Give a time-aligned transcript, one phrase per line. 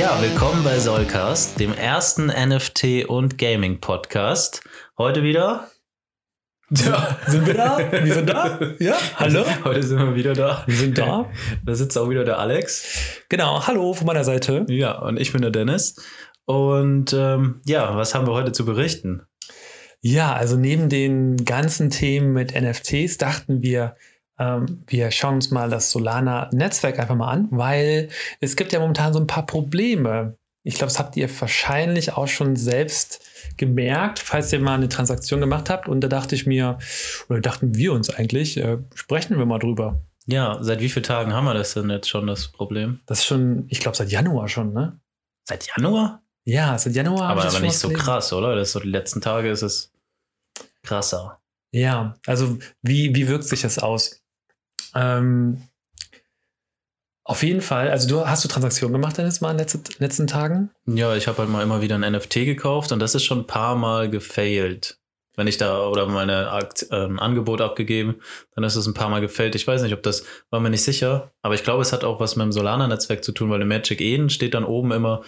[0.00, 4.62] Ja, willkommen bei Solcast, dem ersten NFT- und Gaming-Podcast.
[4.96, 5.68] Heute wieder.
[6.70, 7.78] Ja, sind wir da?
[7.92, 8.58] Wir sind da?
[8.78, 9.44] Ja, hallo?
[9.62, 10.64] Heute sind wir wieder da.
[10.66, 11.30] Wir sind da.
[11.66, 13.22] Da sitzt auch wieder der Alex.
[13.28, 14.64] Genau, hallo von meiner Seite.
[14.70, 15.96] Ja, und ich bin der Dennis.
[16.46, 19.20] Und ähm, ja, was haben wir heute zu berichten?
[20.00, 23.96] Ja, also neben den ganzen Themen mit NFTs dachten wir,
[24.86, 28.08] wir schauen uns mal das Solana-Netzwerk einfach mal an, weil
[28.40, 30.36] es gibt ja momentan so ein paar Probleme.
[30.62, 33.22] Ich glaube, das habt ihr wahrscheinlich auch schon selbst
[33.56, 35.88] gemerkt, falls ihr mal eine Transaktion gemacht habt.
[35.88, 36.78] Und da dachte ich mir,
[37.28, 40.00] oder dachten wir uns eigentlich, äh, sprechen wir mal drüber.
[40.26, 43.00] Ja, seit wie vielen Tagen haben wir das denn jetzt schon, das Problem?
[43.06, 45.00] Das ist schon, ich glaube, seit Januar schon, ne?
[45.48, 46.22] Seit Januar?
[46.44, 47.30] Ja, seit Januar.
[47.30, 48.04] Aber, aber nicht so gelesen.
[48.04, 48.54] krass, oder?
[48.54, 49.92] Das so die letzten Tage ist es
[50.82, 51.40] krasser.
[51.72, 54.19] Ja, also wie, wie wirkt sich das aus?
[54.94, 55.62] Ähm,
[57.24, 60.26] auf jeden Fall, also du hast du Transaktionen gemacht Dennis, mal in den letzten, letzten
[60.26, 60.70] Tagen?
[60.86, 63.46] Ja, ich habe halt mal immer wieder ein NFT gekauft und das ist schon ein
[63.46, 64.98] paar Mal gefailt.
[65.36, 68.16] Wenn ich da oder meine Akt, äh, ein Angebot abgegeben,
[68.56, 69.54] dann ist es ein paar Mal gefailt.
[69.54, 72.18] Ich weiß nicht, ob das, war mir nicht sicher, aber ich glaube, es hat auch
[72.18, 75.22] was mit dem Solana-Netzwerk zu tun, weil im Magic Eden steht dann oben immer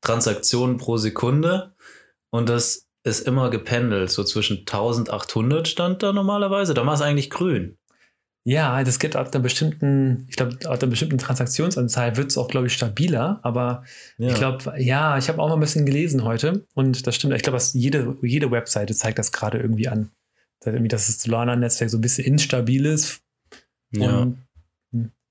[0.00, 1.74] Transaktionen pro Sekunde
[2.30, 7.30] und das ist immer gependelt, so zwischen 1800 stand da normalerweise, da war es eigentlich
[7.30, 7.78] grün.
[8.46, 12.48] Ja, das geht ab einer bestimmten, ich glaube, ab einer bestimmten Transaktionsanzahl wird es auch,
[12.48, 13.40] glaube ich, stabiler.
[13.42, 13.84] Aber
[14.18, 14.28] ja.
[14.28, 17.34] ich glaube, ja, ich habe auch mal ein bisschen gelesen heute und das stimmt.
[17.34, 20.10] Ich glaube, jede, jede Webseite zeigt das gerade irgendwie an.
[20.60, 23.22] Dass, irgendwie, dass das Solana-Netzwerk so ein bisschen instabil ist.
[23.92, 24.20] Ja.
[24.20, 24.38] Und,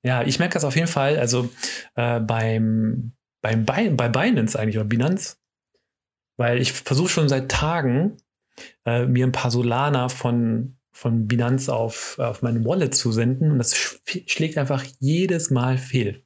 [0.02, 1.18] ja, ich merke das auf jeden Fall.
[1.18, 1.50] Also
[1.96, 3.12] äh, beim,
[3.42, 5.38] beim bei, bei Binance eigentlich oder Binance,
[6.38, 8.18] weil ich versuche schon seit Tagen
[8.86, 13.58] äh, mir ein paar Solana von von Binance auf, auf meine Wallet zu senden und
[13.58, 16.24] das sch schlägt einfach jedes Mal fehl.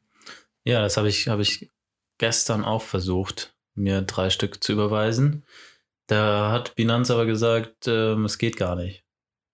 [0.66, 1.72] Ja, das habe ich, hab ich
[2.18, 5.46] gestern auch versucht, mir drei Stück zu überweisen.
[6.08, 9.04] Da hat Binance aber gesagt, ähm, es geht gar nicht.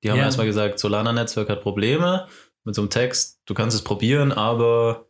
[0.04, 0.26] Die haben ja.
[0.26, 2.28] erstmal gesagt, Solana-Netzwerk hat Probleme
[2.64, 3.42] mit so einem Text.
[3.46, 5.08] Du kannst es probieren, aber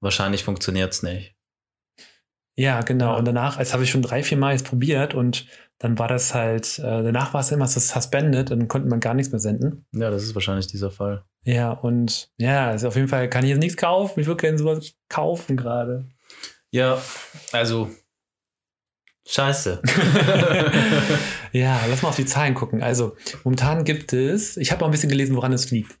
[0.00, 1.34] wahrscheinlich funktioniert es nicht.
[2.54, 3.16] Ja, genau.
[3.16, 5.46] Und danach, als habe ich schon drei, vier Mal jetzt probiert und
[5.82, 9.14] dann war das halt, äh, danach war es immer so suspended, dann konnte man gar
[9.14, 9.84] nichts mehr senden.
[9.92, 11.24] Ja, das ist wahrscheinlich dieser Fall.
[11.44, 14.20] Ja, und ja, also auf jeden Fall kann ich jetzt nichts kaufen.
[14.20, 16.08] Ich würde gerne sowas kaufen gerade.
[16.70, 17.02] Ja,
[17.50, 17.90] also
[19.26, 19.82] Scheiße.
[21.52, 22.82] ja, lass mal auf die Zahlen gucken.
[22.82, 25.98] Also, momentan gibt es, ich habe mal ein bisschen gelesen, woran es liegt.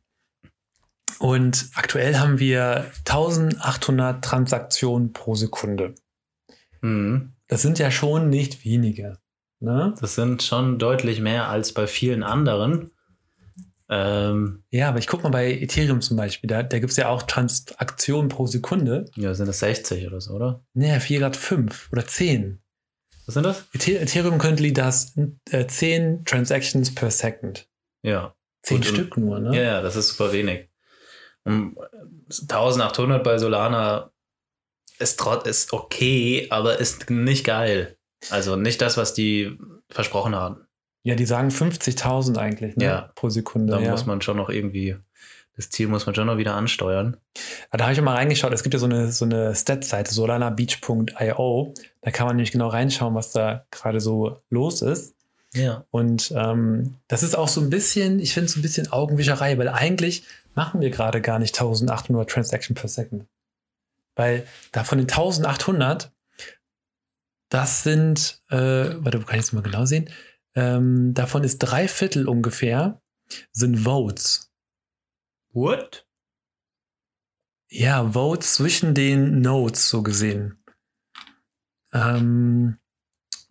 [1.18, 5.94] Und aktuell haben wir 1800 Transaktionen pro Sekunde.
[6.80, 7.32] Mhm.
[7.48, 9.18] Das sind ja schon nicht wenige.
[9.62, 9.94] Ne?
[10.00, 12.90] Das sind schon deutlich mehr als bei vielen anderen.
[13.88, 17.08] Ähm, ja, aber ich gucke mal bei Ethereum zum Beispiel, da, da gibt es ja
[17.08, 19.04] auch Transaktionen pro Sekunde.
[19.14, 20.64] Ja, sind das 60 oder so, oder?
[20.74, 22.60] Nee, 4 Grad 5 oder 10.
[23.26, 23.64] Was sind das?
[23.72, 25.16] Ethereum könnte das
[25.50, 27.68] äh, 10 Transactions per Second.
[28.02, 28.34] Ja.
[28.62, 29.56] 10 Gut, Stück nur, ne?
[29.56, 30.70] Ja, ja, das ist super wenig.
[31.44, 31.76] Und
[32.30, 34.10] 1800 bei Solana
[34.98, 37.96] ist, ist okay, aber ist nicht geil.
[38.30, 40.66] Also nicht das, was die versprochen haben.
[41.04, 42.84] Ja, die sagen 50.000 eigentlich ne?
[42.84, 43.10] ja.
[43.14, 43.72] pro Sekunde.
[43.72, 43.90] Da ja.
[43.90, 44.96] muss man schon noch irgendwie,
[45.56, 47.16] das Ziel muss man schon noch wieder ansteuern.
[47.72, 48.52] Da habe ich mal reingeschaut.
[48.52, 51.74] Es gibt ja so eine, so eine Stat-Seite, solanabeach.io.
[52.00, 55.16] Da kann man nämlich genau reinschauen, was da gerade so los ist.
[55.54, 55.84] Ja.
[55.90, 59.68] Und ähm, das ist auch so ein bisschen, ich finde es ein bisschen Augenwischerei, weil
[59.68, 63.26] eigentlich machen wir gerade gar nicht 1800 Transactions per Second.
[64.14, 66.11] Weil da von den 1800,
[67.52, 70.08] das sind, äh, warte, kann ich es mal genau sehen?
[70.54, 73.02] Ähm, davon ist drei Viertel ungefähr
[73.52, 74.50] sind Votes.
[75.52, 76.08] What?
[77.68, 80.64] Ja, Votes zwischen den Nodes, so gesehen.
[81.92, 82.78] Ähm,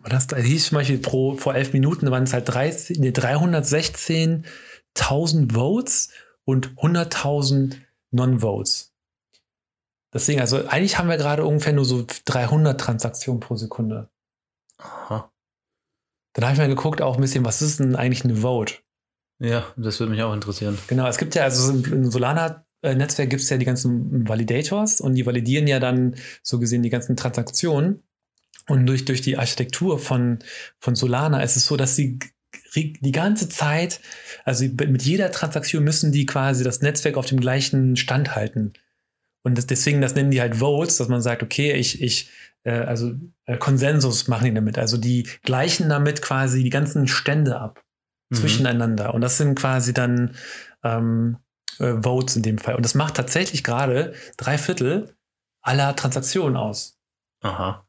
[0.04, 5.54] das, das hieß zum Beispiel pro, vor elf Minuten waren es halt 30, nee, 316.000
[5.54, 6.10] Votes
[6.44, 7.76] und 100.000
[8.10, 8.91] Non-Votes.
[10.14, 14.10] Deswegen, also eigentlich haben wir gerade ungefähr nur so 300 Transaktionen pro Sekunde.
[14.78, 15.32] Aha.
[16.34, 18.76] Dann habe ich mal geguckt, auch ein bisschen, was ist denn eigentlich eine Vote?
[19.40, 20.78] Ja, das würde mich auch interessieren.
[20.88, 25.26] Genau, es gibt ja, also im Solana-Netzwerk gibt es ja die ganzen Validators und die
[25.26, 28.04] validieren ja dann so gesehen die ganzen Transaktionen.
[28.68, 30.40] Und durch, durch die Architektur von,
[30.80, 32.20] von Solana ist es so, dass sie
[32.74, 34.00] die ganze Zeit,
[34.46, 38.74] also mit jeder Transaktion müssen die quasi das Netzwerk auf dem gleichen Stand halten.
[39.44, 42.30] Und das, deswegen, das nennen die halt Votes, dass man sagt, okay, ich, ich,
[42.64, 43.14] äh, also
[43.46, 44.78] äh, Konsensus machen die damit.
[44.78, 47.84] Also die gleichen damit quasi die ganzen Stände ab
[48.30, 48.36] mhm.
[48.36, 49.14] zwischeneinander.
[49.14, 50.36] Und das sind quasi dann
[50.84, 51.38] ähm,
[51.80, 52.76] äh, Votes in dem Fall.
[52.76, 55.16] Und das macht tatsächlich gerade drei Viertel
[55.62, 57.00] aller Transaktionen aus.
[57.42, 57.88] Aha.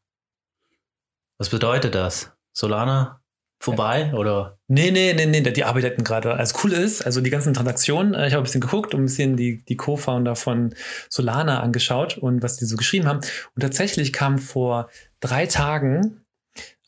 [1.38, 2.32] Was bedeutet das?
[2.52, 3.21] Solana
[3.62, 4.59] vorbei oder?
[4.67, 6.35] Nee, nee, nee, nee, die arbeiteten gerade.
[6.35, 9.06] Also cool ist, also die ganzen Transaktionen, äh, ich habe ein bisschen geguckt und ein
[9.06, 10.75] bisschen die, die Co-Founder von
[11.09, 13.20] Solana angeschaut und was die so geschrieben haben.
[13.55, 16.25] Und tatsächlich kam vor drei Tagen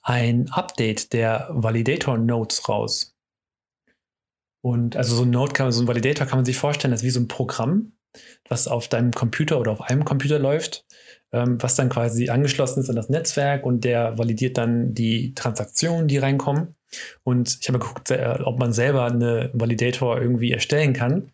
[0.03, 3.15] ein Update der Validator Notes raus.
[4.61, 7.07] Und also so ein Node kann, so ein Validator kann man sich vorstellen, das ist
[7.07, 7.93] wie so ein Programm,
[8.49, 10.85] was auf deinem Computer oder auf einem Computer läuft
[11.35, 16.19] was dann quasi angeschlossen ist an das Netzwerk und der validiert dann die Transaktionen, die
[16.19, 16.75] reinkommen.
[17.23, 21.33] Und ich habe geguckt, äh, ob man selber eine Validator irgendwie erstellen kann.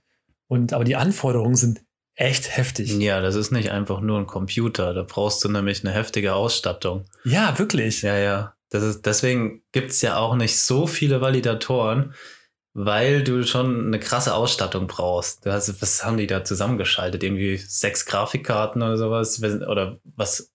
[0.49, 1.83] Und aber die Anforderungen sind
[2.15, 2.99] echt heftig.
[2.99, 4.95] Ja, das ist nicht einfach nur ein Computer.
[4.95, 7.05] Da brauchst du nämlich eine heftige Ausstattung.
[7.25, 8.03] Ja, wirklich.
[8.03, 8.55] Ja, ja.
[8.69, 12.15] Das ist, deswegen gibt es ja auch nicht so viele Validatoren,
[12.73, 15.45] weil du schon eine krasse Ausstattung brauchst.
[15.45, 17.23] Du hast, was haben die da zusammengeschaltet?
[17.23, 19.43] Irgendwie sechs Grafikkarten oder sowas?
[19.43, 20.53] Oder was?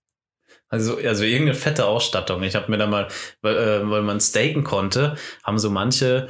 [0.70, 2.44] Also, also irgendeine fette Ausstattung.
[2.44, 3.08] Ich habe mir da mal,
[3.42, 6.28] weil, äh, weil man staken konnte, haben so manche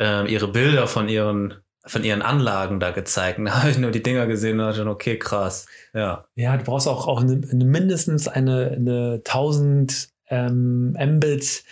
[0.00, 1.54] äh, ihre Bilder von ihren
[1.86, 3.38] von ihren Anlagen da gezeigt.
[3.44, 5.66] Da habe ich nur die Dinger gesehen und dachte, okay, krass.
[5.92, 6.24] Ja.
[6.34, 11.64] Ja, du brauchst auch, auch eine, eine mindestens eine, eine 1000 ähm, Mbit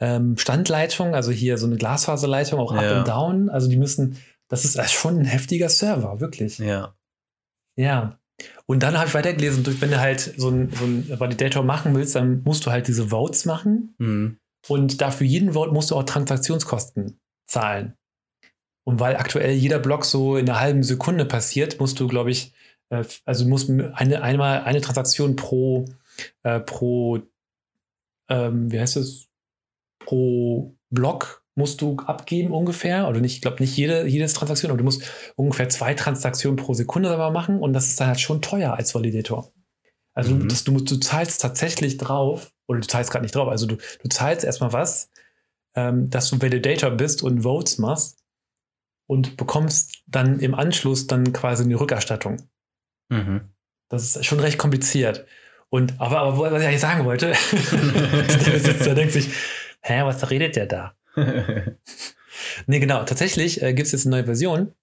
[0.00, 2.80] ähm, Standleitung, also hier so eine Glasfaserleitung, auch ja.
[2.80, 3.48] up und down.
[3.48, 4.18] Also die müssen,
[4.48, 6.58] das ist schon ein heftiger Server, wirklich.
[6.58, 6.94] Ja.
[7.76, 8.18] Ja.
[8.66, 12.42] Und dann habe ich weitergelesen, wenn du halt so einen so Validator machen willst, dann
[12.42, 13.94] musst du halt diese Votes machen.
[13.98, 14.38] Mhm.
[14.68, 17.94] Und dafür jeden Vote musst du auch Transaktionskosten zahlen.
[18.84, 22.52] Und weil aktuell jeder Block so in einer halben Sekunde passiert, musst du, glaube ich,
[22.90, 25.86] äh, also musst eine, einmal eine Transaktion pro,
[26.42, 27.20] äh, pro
[28.28, 29.28] ähm, wie heißt das,
[30.04, 33.08] pro Block musst du abgeben ungefähr.
[33.08, 35.02] Oder nicht, ich glaube nicht jede, jedes Transaktion, aber du musst
[35.36, 38.94] ungefähr zwei Transaktionen pro Sekunde selber machen und das ist dann halt schon teuer als
[38.94, 39.52] Validator.
[40.14, 40.48] Also mhm.
[40.48, 44.08] das, du, du zahlst tatsächlich drauf, oder du zahlst gerade nicht drauf, also du, du
[44.08, 45.10] zahlst erstmal was,
[45.74, 48.24] ähm, dass du Validator bist und Votes machst
[49.06, 52.48] und bekommst dann im Anschluss dann quasi eine Rückerstattung.
[53.10, 53.52] Mhm.
[53.90, 55.26] Das ist schon recht kompliziert.
[55.68, 57.32] Und aber, aber was ich eigentlich sagen wollte,
[57.72, 59.30] der Besitzer denkt sich,
[59.84, 60.94] hä, was redet der da?
[62.66, 63.04] nee, genau.
[63.04, 64.74] Tatsächlich äh, gibt es jetzt eine neue Version.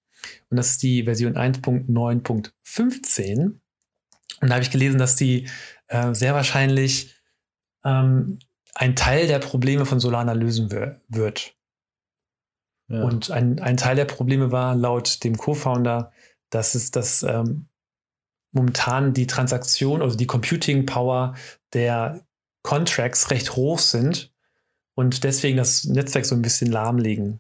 [0.50, 3.46] Und das ist die Version 1.9.15.
[3.46, 3.62] Und
[4.42, 5.50] da habe ich gelesen, dass die
[5.88, 7.16] äh, sehr wahrscheinlich
[7.84, 8.40] ähm,
[8.76, 11.56] ein Teil der Probleme von Solana lösen wird.
[12.88, 13.04] Ja.
[13.04, 16.12] Und ein, ein Teil der Probleme war laut dem Co-Founder,
[16.50, 17.68] dass es das ähm,
[18.52, 21.36] momentan die Transaktion, also die Computing Power
[21.74, 22.26] der
[22.64, 24.31] Contracts recht hoch sind
[24.96, 27.40] und deswegen das Netzwerk so ein bisschen lahmlegen.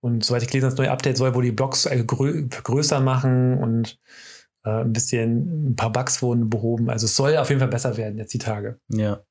[0.00, 3.00] Und soweit ich gelesen habe, das neue Update soll wohl die Blocks äh, grö größer
[3.00, 4.00] machen und
[4.64, 6.90] äh, ein bisschen ein paar Bugs wurden behoben.
[6.90, 8.80] Also es soll auf jeden Fall besser werden jetzt die Tage.
[8.88, 9.24] Ja.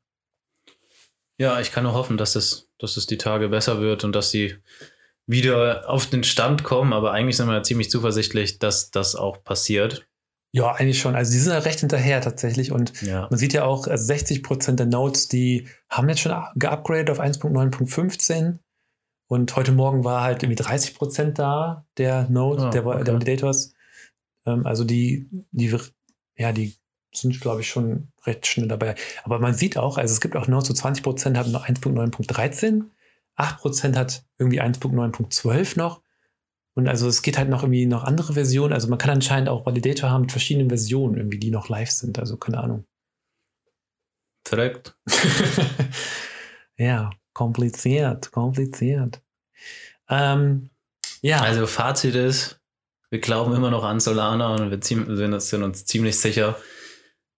[1.37, 4.29] Ja, ich kann nur hoffen, dass es, dass es die Tage besser wird und dass
[4.29, 4.57] sie
[5.25, 6.93] wieder auf den Stand kommen.
[6.93, 10.07] Aber eigentlich sind wir ja ziemlich zuversichtlich, dass das auch passiert.
[10.53, 11.15] Ja, eigentlich schon.
[11.15, 12.71] Also die sind ja recht hinterher tatsächlich.
[12.71, 13.27] Und ja.
[13.29, 17.21] man sieht ja auch, also 60 Prozent der Nodes, die haben jetzt schon geupgradet auf
[17.21, 18.59] 1.9.15.
[19.27, 23.03] Und heute Morgen war halt irgendwie 30 Prozent da, der Node, oh, der, okay.
[23.05, 23.73] der Validators.
[24.45, 25.73] Ähm, also die, die,
[26.35, 26.75] ja, die
[27.13, 28.95] sind, glaube ich, schon recht schnell dabei.
[29.23, 32.83] Aber man sieht auch, also es gibt auch Nodes, so 20 Prozent haben noch 1.9.13,
[33.35, 36.00] 8 Prozent hat irgendwie 1.9.12 noch.
[36.81, 38.73] Und also es geht halt noch irgendwie noch andere Versionen.
[38.73, 42.17] Also man kann anscheinend auch Validator haben mit verschiedenen Versionen irgendwie, die noch live sind.
[42.17, 42.85] Also keine Ahnung.
[44.47, 44.97] Verrückt.
[46.77, 49.21] ja, kompliziert, kompliziert.
[50.09, 50.71] Ähm,
[51.21, 51.41] ja.
[51.41, 52.59] Also Fazit ist,
[53.11, 56.57] wir glauben immer noch an Solana und wir sind uns ziemlich sicher,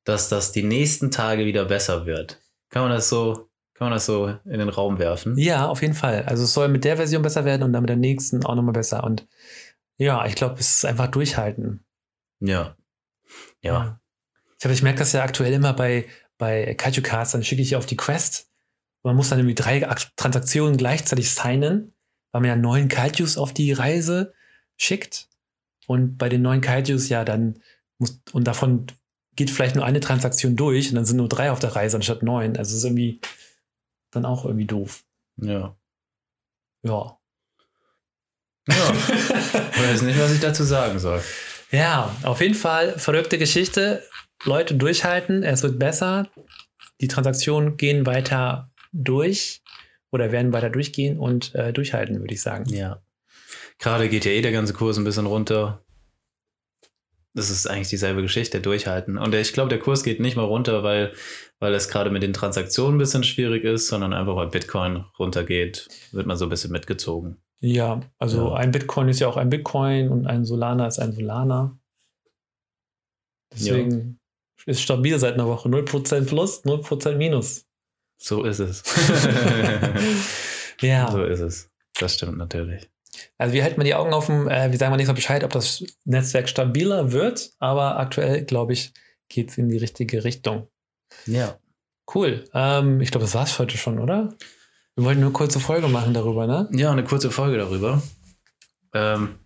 [0.05, 2.41] dass das die nächsten Tage wieder besser wird.
[2.69, 5.37] Kann man das so kann man das so in den Raum werfen?
[5.37, 6.23] Ja, auf jeden Fall.
[6.23, 8.73] Also es soll mit der Version besser werden und dann mit der nächsten auch nochmal
[8.73, 9.03] besser.
[9.03, 9.27] Und
[9.97, 11.83] ja, ich glaube, es ist einfach durchhalten.
[12.39, 12.75] Ja.
[13.61, 13.99] Ja.
[14.59, 16.05] Ich, ich merke das ja aktuell immer bei,
[16.37, 18.49] bei Kaiju Cards, dann schicke ich auf die Quest.
[19.01, 19.79] Man muss dann irgendwie drei
[20.15, 21.93] Transaktionen gleichzeitig signen,
[22.31, 24.33] weil man ja neun Kaijus auf die Reise
[24.77, 25.29] schickt.
[25.87, 27.59] Und bei den neuen Kaijus ja dann
[27.97, 28.87] muss, und davon
[29.35, 32.23] geht vielleicht nur eine Transaktion durch und dann sind nur drei auf der Reise anstatt
[32.23, 32.55] neun.
[32.55, 33.19] Also es ist irgendwie,
[34.13, 35.03] dann auch irgendwie doof.
[35.37, 35.75] Ja.
[36.83, 37.17] Ja.
[38.67, 38.93] Ja.
[39.73, 41.21] ich weiß nicht, was ich dazu sagen soll.
[41.71, 44.03] Ja, auf jeden Fall verrückte Geschichte.
[44.45, 46.29] Leute durchhalten, es wird besser.
[47.01, 49.61] Die Transaktionen gehen weiter durch
[50.11, 52.65] oder werden weiter durchgehen und äh, durchhalten, würde ich sagen.
[52.69, 53.01] Ja.
[53.79, 55.83] Gerade geht ja eh der ganze Kurs ein bisschen runter.
[57.33, 59.17] Das ist eigentlich dieselbe Geschichte, durchhalten.
[59.17, 61.13] Und ich glaube, der Kurs geht nicht mal runter, weil,
[61.59, 65.87] weil es gerade mit den Transaktionen ein bisschen schwierig ist, sondern einfach weil Bitcoin runtergeht,
[66.11, 67.37] wird man so ein bisschen mitgezogen.
[67.59, 68.55] Ja, also ja.
[68.55, 71.79] ein Bitcoin ist ja auch ein Bitcoin und ein Solana ist ein Solana.
[73.53, 74.19] Deswegen
[74.65, 74.71] ja.
[74.71, 75.69] ist stabil seit einer Woche.
[75.69, 77.65] 0% plus, 0% minus.
[78.17, 78.83] So ist es.
[80.81, 81.11] ja.
[81.11, 81.71] So ist es.
[81.99, 82.89] Das stimmt natürlich.
[83.37, 84.47] Also wir halten mal die Augen offen.
[84.47, 88.73] Äh, wir sagen mal nicht so Bescheid, ob das Netzwerk stabiler wird, aber aktuell, glaube
[88.73, 88.93] ich,
[89.29, 90.67] geht es in die richtige Richtung.
[91.25, 91.57] Ja.
[92.13, 92.45] Cool.
[92.53, 94.33] Ähm, ich glaube, das war es für heute schon, oder?
[94.95, 96.69] Wir wollten nur eine kurze Folge machen darüber, ne?
[96.71, 98.01] Ja, eine kurze Folge darüber.
[98.93, 99.39] Ähm,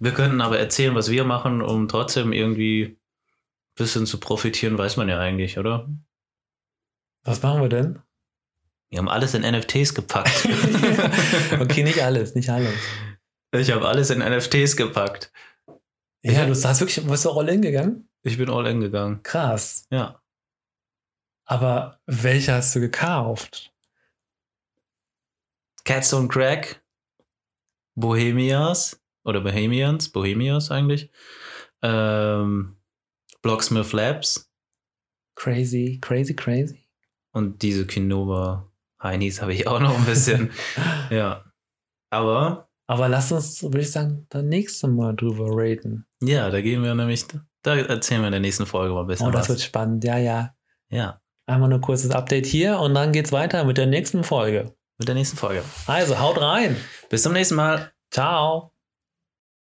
[0.00, 2.96] wir könnten aber erzählen, was wir machen, um trotzdem irgendwie ein
[3.76, 5.88] bisschen zu profitieren, weiß man ja eigentlich, oder?
[7.24, 7.98] Was machen wir denn?
[8.90, 10.46] Wir haben alles in NFTs gepackt.
[11.60, 12.74] okay, nicht alles, nicht alles.
[13.52, 15.30] Ich habe alles in NFTs gepackt.
[16.22, 18.08] Ja, du hast wirklich, bist du all in gegangen?
[18.22, 19.22] Ich bin all in gegangen.
[19.22, 19.86] Krass.
[19.90, 20.20] Ja.
[21.44, 23.72] Aber welche hast du gekauft?
[25.84, 26.82] Catstone Crack,
[27.94, 31.10] Bohemias oder Bohemians, Bohemias eigentlich.
[31.82, 32.76] Ähm,
[33.40, 34.50] Blocksmith Labs.
[35.36, 36.84] Crazy, crazy, crazy.
[37.32, 38.67] Und diese Kinova
[39.02, 40.50] Heinis habe ich auch noch ein bisschen.
[41.10, 41.44] ja.
[42.10, 42.68] Aber.
[42.86, 46.06] Aber lass uns, würde ich sagen, dann nächste Mal drüber raten.
[46.22, 47.26] Ja, da gehen wir nämlich,
[47.62, 49.26] da erzählen wir in der nächsten Folge mal ein bisschen.
[49.26, 49.48] Oh, das was.
[49.50, 50.54] wird spannend, ja, ja.
[50.90, 51.20] Ja.
[51.46, 54.74] Einmal nur kurzes Update hier und dann geht's weiter mit der nächsten Folge.
[54.98, 55.62] Mit der nächsten Folge.
[55.86, 56.76] Also, haut rein.
[57.08, 57.92] Bis zum nächsten Mal.
[58.10, 58.72] Ciao.